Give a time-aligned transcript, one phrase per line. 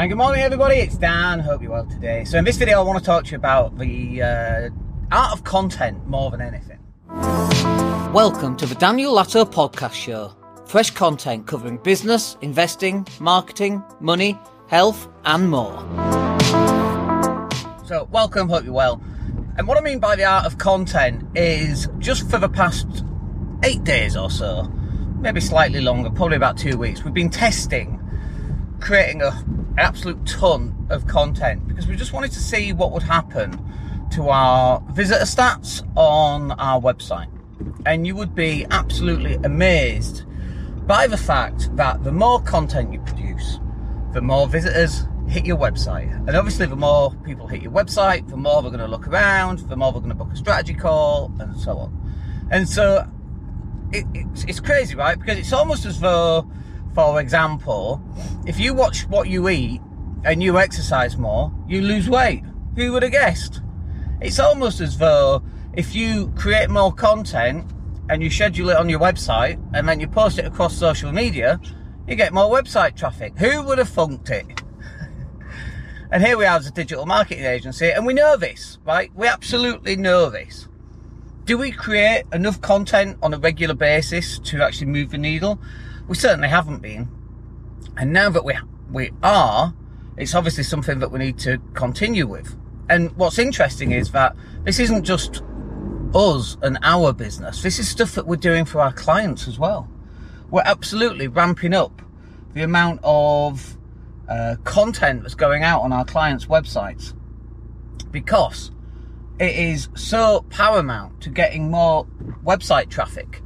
[0.00, 2.24] Hi, good morning everybody, it's Dan, hope you're well today.
[2.24, 4.70] So in this video I want to talk to you about the uh,
[5.12, 6.78] art of content more than anything.
[8.10, 10.34] Welcome to the Daniel Latto Podcast Show.
[10.64, 15.78] Fresh content covering business, investing, marketing, money, health and more.
[17.84, 19.02] So welcome, hope you're well.
[19.58, 23.04] And what I mean by the art of content is just for the past
[23.64, 24.62] eight days or so,
[25.20, 27.98] maybe slightly longer, probably about two weeks, we've been testing
[28.80, 29.44] creating a
[29.80, 33.58] absolute ton of content because we just wanted to see what would happen
[34.10, 37.30] to our visitor stats on our website.
[37.86, 40.24] And you would be absolutely amazed
[40.86, 43.60] by the fact that the more content you produce,
[44.12, 46.12] the more visitors hit your website.
[46.26, 49.60] And obviously, the more people hit your website, the more they're going to look around,
[49.60, 52.48] the more they're going to book a strategy call, and so on.
[52.50, 53.08] And so
[53.92, 55.18] it, it's, it's crazy, right?
[55.18, 56.50] Because it's almost as though,
[56.94, 58.02] for example,
[58.50, 59.80] if you watch what you eat
[60.24, 62.42] and you exercise more, you lose weight.
[62.74, 63.60] Who would have guessed?
[64.20, 67.64] It's almost as though if you create more content
[68.08, 71.60] and you schedule it on your website and then you post it across social media,
[72.08, 73.38] you get more website traffic.
[73.38, 74.46] Who would have funked it?
[76.10, 79.12] and here we are as a digital marketing agency, and we know this, right?
[79.14, 80.66] We absolutely know this.
[81.44, 85.60] Do we create enough content on a regular basis to actually move the needle?
[86.08, 87.19] We certainly haven't been.
[87.96, 88.56] And now that we
[88.90, 89.74] we are,
[90.16, 92.56] it's obviously something that we need to continue with.
[92.88, 95.42] And what's interesting is that this isn't just
[96.14, 97.62] us and our business.
[97.62, 99.88] This is stuff that we're doing for our clients as well.
[100.50, 102.02] We're absolutely ramping up
[102.54, 103.76] the amount of
[104.28, 107.14] uh, content that's going out on our clients' websites
[108.10, 108.72] because
[109.38, 112.06] it is so paramount to getting more
[112.44, 113.42] website traffic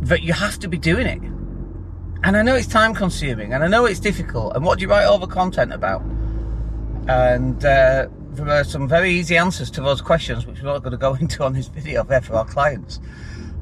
[0.00, 1.31] that you have to be doing it.
[2.24, 4.54] And I know it's time consuming and I know it's difficult.
[4.54, 6.02] And what do you write all the content about?
[7.08, 10.92] And uh, there are some very easy answers to those questions, which we're not going
[10.92, 13.00] to go into on this video there for our clients.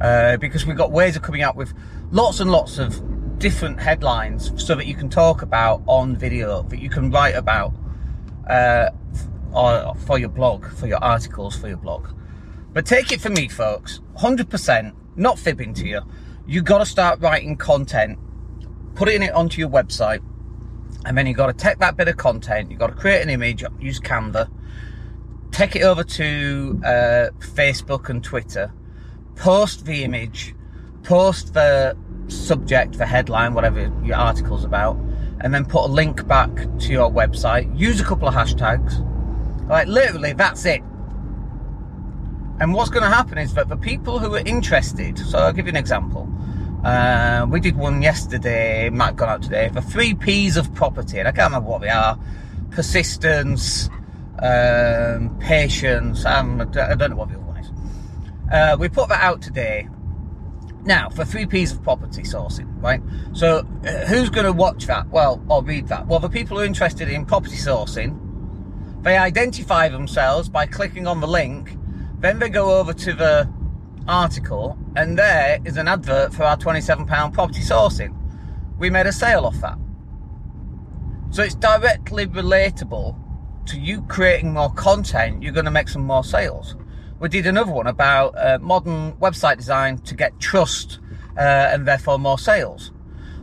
[0.00, 1.72] Uh, because we've got ways of coming out with
[2.10, 6.80] lots and lots of different headlines so that you can talk about on video, that
[6.80, 7.72] you can write about
[8.48, 8.90] uh,
[9.52, 12.08] or for your blog, for your articles, for your blog.
[12.72, 16.00] But take it from me, folks, 100%, not fibbing to you.
[16.46, 18.18] You've got to start writing content
[19.00, 20.20] putting it onto your website,
[21.06, 23.30] and then you've got to take that bit of content, you've got to create an
[23.30, 24.46] image, use Canva,
[25.50, 28.70] take it over to uh, Facebook and Twitter,
[29.36, 30.54] post the image,
[31.02, 31.96] post the
[32.28, 34.96] subject, the headline, whatever your article's about,
[35.40, 37.74] and then put a link back to your website.
[37.78, 39.00] Use a couple of hashtags.
[39.66, 40.82] Like, literally, that's it.
[42.60, 45.64] And what's going to happen is that the people who are interested, so I'll give
[45.64, 46.28] you an example.
[46.84, 51.28] Uh, we did one yesterday, might gone out today, for three P's of property, and
[51.28, 52.18] I can't remember what they are.
[52.70, 53.90] Persistence,
[54.38, 57.70] um, patience, um, I don't know what the other one is.
[58.50, 59.88] Uh, we put that out today.
[60.84, 63.02] Now, for three P's of property sourcing, right?
[63.34, 65.06] So, uh, who's going to watch that?
[65.08, 66.06] Well, or read that?
[66.06, 68.18] Well, the people who are interested in property sourcing,
[69.02, 71.76] they identify themselves by clicking on the link,
[72.20, 73.52] then they go over to the
[74.10, 78.14] article, and there is an advert for our £27 property sourcing.
[78.78, 79.78] We made a sale off that.
[81.30, 83.16] So it's directly relatable
[83.66, 86.74] to you creating more content, you're going to make some more sales.
[87.20, 90.98] We did another one about uh, modern website design to get trust
[91.36, 92.90] uh, and therefore more sales.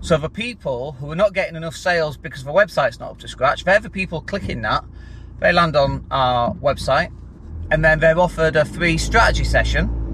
[0.01, 3.27] So the people who are not getting enough sales because the website's not up to
[3.27, 4.83] scratch, they're the people clicking that,
[5.39, 7.11] they land on our website,
[7.71, 10.06] and then they're offered a free strategy session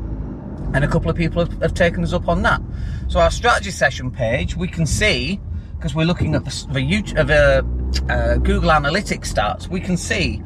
[0.74, 2.62] and a couple of people have, have, taken us up on that.
[3.08, 5.40] So our strategy session page, we can see
[5.76, 10.42] because we're looking at the, the, YouTube, the uh, Google Analytics stats, we can see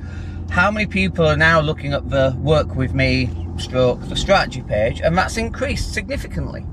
[0.50, 5.02] how many people are now looking at the work with me stroke the strategy page,
[5.02, 6.66] and that's increased significantly.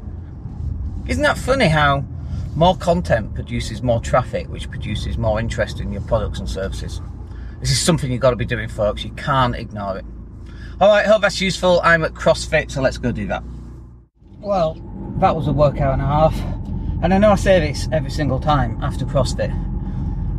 [1.06, 2.04] Isn't that funny how
[2.56, 7.00] more content produces more traffic, which produces more interest in your products and services?
[7.60, 9.04] This is something you've got to be doing, folks.
[9.04, 10.04] You can't ignore it.
[10.80, 11.80] All right, hope that's useful.
[11.82, 13.42] I'm at CrossFit, so let's go do that.
[14.44, 14.74] Well,
[15.20, 16.38] that was a workout and a half.
[17.02, 19.48] And I know I say this every single time after CrossFit,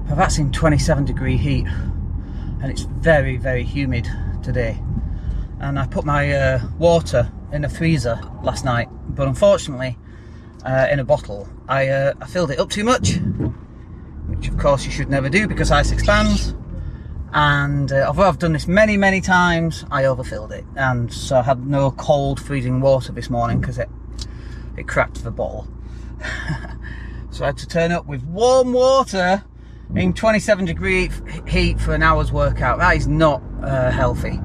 [0.07, 1.65] but that's in 27 degree heat.
[2.61, 4.07] And it's very, very humid
[4.43, 4.79] today.
[5.59, 9.97] And I put my uh, water in a freezer last night, but unfortunately,
[10.63, 13.15] uh, in a bottle, I, uh, I filled it up too much,
[14.27, 16.53] which of course you should never do because ice expands
[17.35, 21.43] and uh, although I've done this many many times I overfilled it and so I
[21.43, 23.89] had no cold freezing water this morning because it
[24.77, 25.67] it cracked the bottle
[27.31, 29.43] so I had to turn up with warm water
[29.93, 31.09] in 27 degree
[31.47, 32.79] heat for an hour's workout.
[32.79, 34.39] That is not uh, healthy.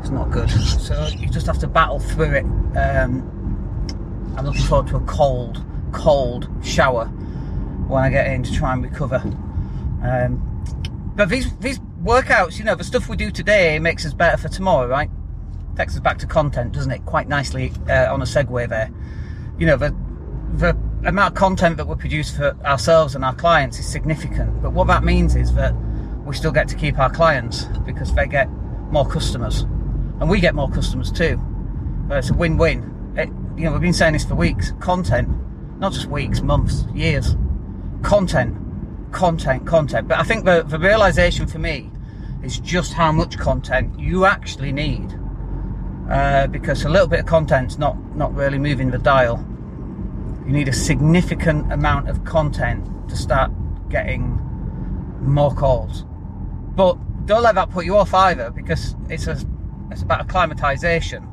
[0.00, 0.50] It's not good.
[0.50, 2.44] So you just have to battle through it.
[2.76, 7.06] Um, I'm looking forward to a cold, cold shower
[7.86, 9.22] when I get in to try and recover.
[10.02, 10.64] Um,
[11.16, 14.48] but these these workouts, you know, the stuff we do today makes us better for
[14.48, 15.10] tomorrow, right?
[15.76, 17.04] Takes us back to content, doesn't it?
[17.06, 18.90] Quite nicely uh, on a segue there.
[19.58, 19.94] You know, the
[20.54, 24.62] the amount of content that we produce for ourselves and our clients is significant.
[24.62, 25.74] But what that means is that
[26.24, 28.50] we still get to keep our clients because they get
[28.90, 29.62] more customers,
[30.20, 31.36] and we get more customers too.
[32.08, 33.14] But it's a win-win.
[33.16, 34.72] It, you know, we've been saying this for weeks.
[34.80, 35.28] Content,
[35.78, 37.36] not just weeks, months, years.
[38.02, 38.56] Content,
[39.12, 40.08] content, content.
[40.08, 41.90] But I think the, the realization for me
[42.42, 45.18] is just how much content you actually need.
[46.10, 49.44] Uh, because a little bit of content's not not really moving the dial.
[50.46, 53.50] You need a significant amount of content to start
[53.90, 54.38] getting
[55.20, 56.06] more calls.
[56.74, 56.96] But
[57.26, 59.38] don't let that put you off either, because it's a
[59.90, 61.28] it's about acclimatization.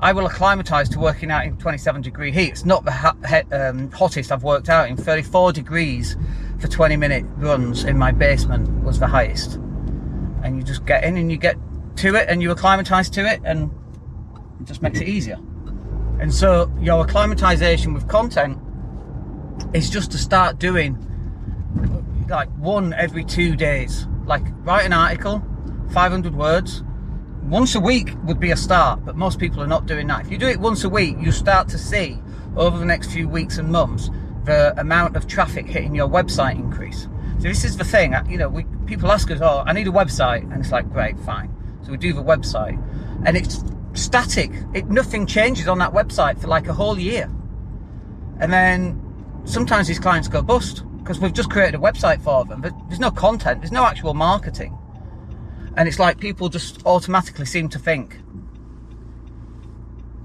[0.00, 2.50] I will acclimatise to working out in 27 degree heat.
[2.50, 4.96] It's not the ha- um, hottest I've worked out in.
[4.96, 6.16] 34 degrees
[6.58, 9.54] for 20 minute runs in my basement was the highest.
[10.42, 11.56] And you just get in and you get
[11.96, 13.70] to it and you acclimatise to it and
[14.60, 15.38] it just makes it easier.
[16.20, 18.58] And so your acclimatization with content
[19.72, 20.98] is just to start doing
[22.28, 24.06] like one every two days.
[24.26, 25.42] Like write an article,
[25.92, 26.82] 500 words,
[27.42, 30.24] once a week would be a start, but most people are not doing that.
[30.24, 32.18] If you do it once a week, you start to see
[32.56, 34.10] over the next few weeks and months
[34.44, 37.08] the amount of traffic hitting your website increase.
[37.38, 39.86] So this is the thing, uh, you know, we people ask us, "Oh, I need
[39.86, 41.50] a website," and it's like, "Great, fine."
[41.82, 42.78] So we do the website,
[43.24, 43.64] and it's
[43.94, 44.50] static.
[44.72, 47.28] It nothing changes on that website for like a whole year,
[48.40, 49.00] and then
[49.44, 53.00] sometimes these clients go bust because we've just created a website for them, but there's
[53.00, 54.76] no content, there's no actual marketing.
[55.76, 58.18] And it's like people just automatically seem to think.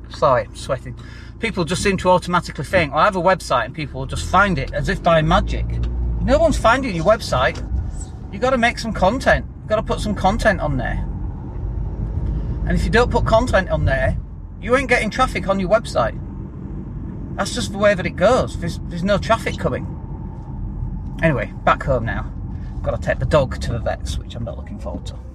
[0.09, 0.95] Sorry, I'm sweating.
[1.39, 4.29] People just seem to automatically think, well, I have a website and people will just
[4.29, 5.65] find it as if by magic.
[6.21, 7.57] No one's finding your website.
[8.31, 9.45] You've got to make some content.
[9.59, 11.05] You've got to put some content on there.
[12.67, 14.17] And if you don't put content on there,
[14.61, 16.19] you ain't getting traffic on your website.
[17.37, 18.59] That's just the way that it goes.
[18.59, 19.87] There's, there's no traffic coming.
[21.23, 22.31] Anyway, back home now.
[22.81, 25.28] Got to take the dog to the vets, which I'm not looking forward to.